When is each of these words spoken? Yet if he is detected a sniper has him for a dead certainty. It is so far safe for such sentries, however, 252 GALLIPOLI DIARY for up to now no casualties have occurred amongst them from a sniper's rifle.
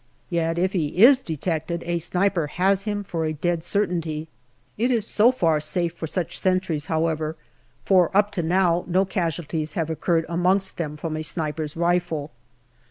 Yet 0.31 0.57
if 0.57 0.73
he 0.73 0.97
is 1.03 1.21
detected 1.21 1.83
a 1.85 1.99
sniper 1.99 2.47
has 2.47 2.85
him 2.85 3.03
for 3.03 3.23
a 3.23 3.33
dead 3.33 3.63
certainty. 3.63 4.27
It 4.75 4.89
is 4.89 5.05
so 5.05 5.31
far 5.31 5.59
safe 5.59 5.93
for 5.93 6.07
such 6.07 6.39
sentries, 6.39 6.87
however, 6.87 7.35
252 7.85 7.91
GALLIPOLI 7.91 8.09
DIARY 8.09 8.09
for 8.09 8.17
up 8.17 8.31
to 8.31 8.41
now 8.41 8.83
no 8.91 9.05
casualties 9.05 9.73
have 9.73 9.91
occurred 9.91 10.25
amongst 10.27 10.77
them 10.77 10.97
from 10.97 11.15
a 11.15 11.21
sniper's 11.21 11.77
rifle. 11.77 12.31